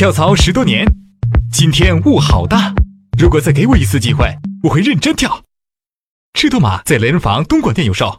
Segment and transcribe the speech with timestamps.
[0.00, 0.86] 跳槽十多年，
[1.52, 2.72] 今天雾好大。
[3.18, 5.42] 如果再给我一次机会，我会认真跳。
[6.32, 8.18] 赤兔马在雷人坊东莞店有售。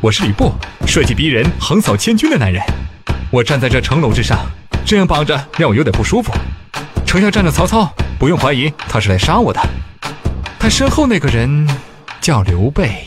[0.00, 0.52] 我是吕布，
[0.86, 2.62] 帅气逼人、横扫千军的男人。
[3.32, 4.48] 我站在这城楼之上，
[4.86, 6.32] 这样绑着让我有点不舒服。
[7.04, 9.60] 城下站着曹操，不用怀疑他是来杀我的。
[10.56, 11.68] 他身后那个人
[12.20, 13.06] 叫刘备。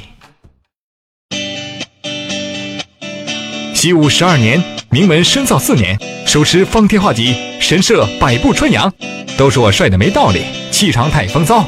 [3.74, 4.62] 习武十二年，
[4.92, 8.94] 名门深造四年，手持方天画戟，神社百步穿杨。
[9.38, 11.66] 都说我帅的没道理，气场太风骚。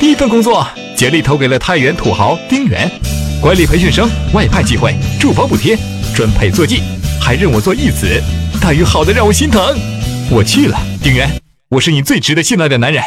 [0.00, 0.66] 第一份工作，
[0.96, 2.90] 简历投给了太原土豪丁原，
[3.40, 5.78] 管理培训生，外派机会，住房补贴，
[6.12, 6.82] 专配坐骑，
[7.20, 8.20] 还认我做义子，
[8.60, 9.62] 待遇好的让我心疼。
[10.28, 11.30] 我去了，丁原，
[11.68, 13.00] 我是你最值得信赖的男人。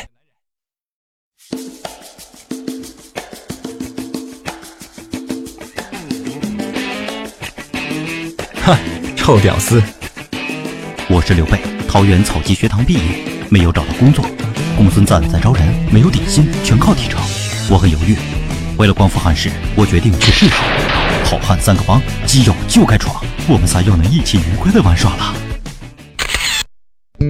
[8.63, 8.77] 哼，
[9.17, 9.83] 臭屌丝！
[11.13, 13.01] 我是刘备，桃园草鸡学堂毕业。
[13.49, 14.25] 没有找到工作，
[14.77, 17.19] 公孙瓒在招人，没有底薪，全靠提成。
[17.69, 18.15] 我很犹豫，
[18.77, 20.53] 为了光复汉室，我决定去试试。
[21.25, 25.35] 好汉三个帮，基友就该闯，我们仨又能一起愉快的玩耍了。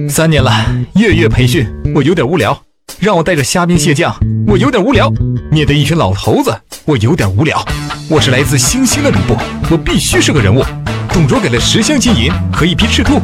[0.08, 2.62] 三年了，月月培训，我有点无聊。
[3.00, 5.10] 让我带着虾兵蟹将，我有点无聊。
[5.50, 7.60] 面对一群老头子，我有点无聊。
[8.08, 9.36] 我是来自星星的吕布，
[9.72, 10.64] 我必须是个人物。
[11.12, 13.20] 董卓给了十箱金银和一匹赤兔，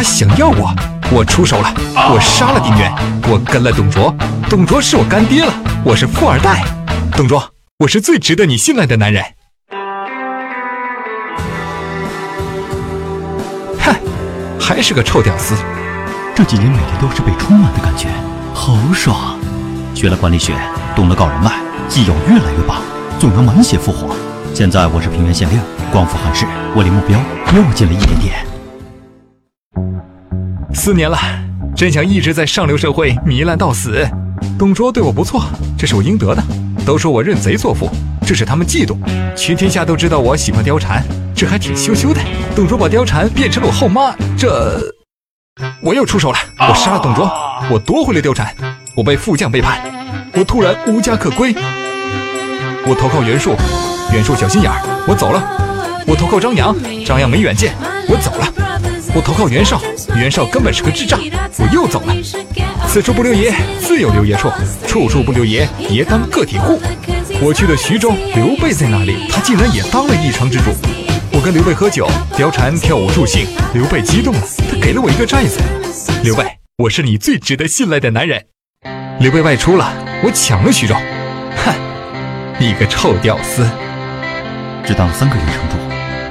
[0.00, 0.74] 他想要我。
[1.12, 2.90] 我出手了，我杀了丁原，
[3.28, 4.16] 我跟了董卓，
[4.48, 5.52] 董卓是我干爹了，
[5.84, 6.64] 我是富二代，
[7.12, 9.22] 董卓，我是最值得你信赖的男人。
[13.78, 13.94] 哼，
[14.58, 15.54] 还是个臭屌丝。
[16.34, 18.08] 这几年每天都是被充满的感觉，
[18.54, 19.38] 好爽。
[19.94, 20.54] 学了管理学，
[20.96, 21.52] 懂了搞人脉，
[21.90, 22.80] 基友越来越棒，
[23.18, 24.16] 总能满血复活。
[24.54, 25.60] 现在我是平原县令，
[25.92, 27.20] 光复汉室，我离目标
[27.54, 28.49] 又近了一点点。
[30.72, 31.18] 四年了，
[31.76, 34.06] 真想一直在上流社会糜烂到死。
[34.58, 35.42] 董卓对我不错，
[35.76, 36.42] 这是我应得的。
[36.86, 37.90] 都说我认贼作父，
[38.26, 38.96] 这是他们嫉妒。
[39.36, 41.02] 全天下都知道我喜欢貂蝉，
[41.34, 42.20] 这还挺羞羞的。
[42.54, 44.80] 董卓把貂蝉变成了我后妈，这
[45.82, 46.38] 我又出手了。
[46.58, 47.30] 我杀了董卓，
[47.70, 48.54] 我夺回了貂蝉。
[48.96, 49.80] 我被副将背叛，
[50.34, 51.54] 我突然无家可归。
[52.86, 53.54] 我投靠袁术，
[54.12, 55.42] 袁术小心眼儿，我走了。
[56.06, 57.74] 我投靠张扬，张扬没远见，
[58.08, 58.59] 我走了。
[59.12, 59.80] 我投靠袁绍，
[60.16, 61.18] 袁绍根本是个智障，
[61.58, 62.14] 我又走了。
[62.86, 64.48] 此处不留爷，自有留爷处；
[64.86, 66.80] 处处不留爷，爷当个体户。
[67.40, 69.26] 我去了徐州，刘备在那里？
[69.28, 70.70] 他竟然也当了一城之主。
[71.32, 74.40] 我跟刘备喝酒，貂蝉跳舞助兴，刘备激动了，
[74.70, 75.58] 他给了我一个寨子。
[76.22, 76.44] 刘备，
[76.84, 78.44] 我是你最值得信赖的男人。
[79.18, 79.92] 刘备外出了，
[80.22, 80.94] 我抢了徐州。
[81.56, 81.74] 哼，
[82.60, 83.68] 你个臭屌丝！
[84.86, 85.76] 只当了三个人城主，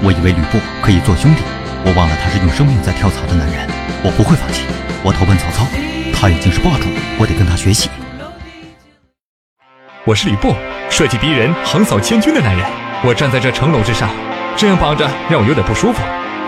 [0.01, 1.41] 我以为吕布可以做兄弟。
[1.85, 3.67] 我忘了他是用生命在跳槽的男人，
[4.03, 4.63] 我不会放弃。
[5.01, 5.65] 我投奔曹操，
[6.13, 7.89] 他已经是霸主，我得跟他学习。
[10.05, 10.53] 我是吕布，
[10.89, 12.65] 帅气逼人、横扫千军的男人。
[13.03, 14.09] 我站在这城楼之上，
[14.57, 15.99] 这样绑着让我有点不舒服。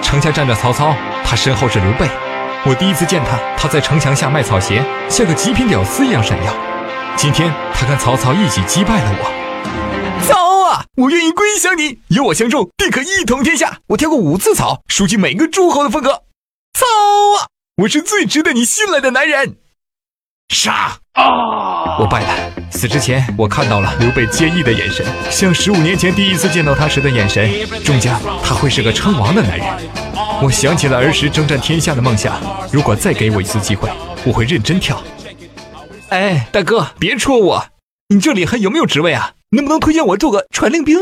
[0.02, 0.94] 城下站着曹操，
[1.24, 2.10] 他身后是刘备。
[2.64, 6.54] 我第一次见他，他在城墙下卖草鞋，像个极品屌丝一样闪耀。
[7.16, 9.41] 今天他跟曹操一起击败了我。
[10.98, 13.80] 我愿意归降你，有我相助，定可一统天下。
[13.88, 16.24] 我跳过五次槽，熟悉每个诸侯的风格。
[16.74, 16.86] 操
[17.40, 17.48] 啊！
[17.84, 19.56] 我是最值得你信赖的男人。
[20.54, 21.98] 杀啊！
[21.98, 22.52] 我败了。
[22.70, 27.50] 死之前，我看到了刘备坚毅的眼神，像十五年前第一次见到他时的眼神。
[27.86, 29.66] 终将他会是个称王的男人。
[30.44, 32.38] 我想起了儿时征战天下的梦想。
[32.70, 33.90] 如果再给我一次机会，
[34.26, 35.02] 我会认真跳。
[36.10, 37.66] 哎，大哥，别戳我。
[38.10, 39.36] 你这里还有没有职位啊？
[39.54, 40.98] 能不能推荐我做个传令兵？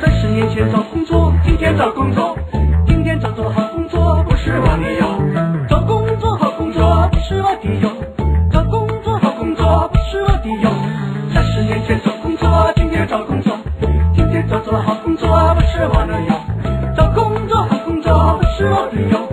[0.00, 2.34] 三十年前找工作，今天找工作，
[2.86, 5.20] 今天找做好工作不是我的哟，
[5.68, 7.92] 找工作好工作不是我的哟，
[8.50, 10.70] 找工作好工作不是我的哟。
[11.34, 13.58] 三十年前找工作，今天找工作，
[14.14, 16.40] 今天找做好工作不是我的哟，
[16.96, 19.25] 找工作好工作不是我的哟。